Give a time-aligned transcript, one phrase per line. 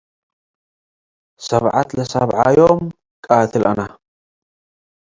[1.45, 2.81] ሰብዐት ለሳብዓዮም
[3.25, 3.79] ቃትል አነ